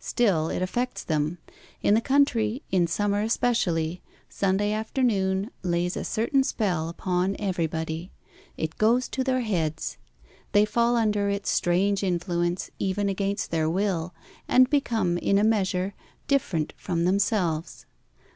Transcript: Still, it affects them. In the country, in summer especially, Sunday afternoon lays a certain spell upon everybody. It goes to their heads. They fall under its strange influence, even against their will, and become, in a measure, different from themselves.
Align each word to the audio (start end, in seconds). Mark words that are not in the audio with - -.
Still, 0.00 0.48
it 0.48 0.62
affects 0.62 1.04
them. 1.04 1.38
In 1.80 1.94
the 1.94 2.00
country, 2.00 2.60
in 2.72 2.88
summer 2.88 3.22
especially, 3.22 4.02
Sunday 4.28 4.72
afternoon 4.72 5.52
lays 5.62 5.96
a 5.96 6.02
certain 6.02 6.42
spell 6.42 6.88
upon 6.88 7.36
everybody. 7.38 8.10
It 8.56 8.78
goes 8.78 9.06
to 9.06 9.22
their 9.22 9.42
heads. 9.42 9.96
They 10.50 10.64
fall 10.64 10.96
under 10.96 11.28
its 11.28 11.50
strange 11.50 12.02
influence, 12.02 12.68
even 12.80 13.08
against 13.08 13.52
their 13.52 13.70
will, 13.70 14.12
and 14.48 14.68
become, 14.68 15.18
in 15.18 15.38
a 15.38 15.44
measure, 15.44 15.94
different 16.26 16.72
from 16.76 17.04
themselves. 17.04 17.86